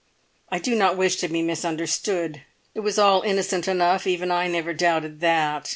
[0.49, 2.41] I do not wish to be misunderstood.
[2.73, 5.69] It was all innocent enough, even I never doubted that.